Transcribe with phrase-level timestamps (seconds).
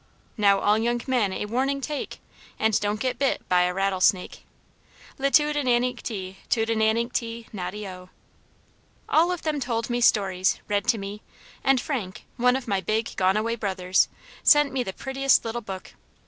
[0.35, 2.19] Now all young men a warning take,
[2.57, 4.45] And don't get bit by a rattlesnake.
[5.19, 8.09] Li tu di nan incty, tu di nan incty, noddy O!"
[9.07, 11.21] All of them told me stories, read to me,
[11.63, 14.09] and Frank, one of my big gone away brothers,
[14.41, 15.93] sent me the prettiest little book.